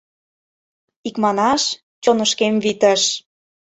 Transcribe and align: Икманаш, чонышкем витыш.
Икманаш, 1.07 1.63
чонышкем 2.03 2.55
витыш. 2.63 3.01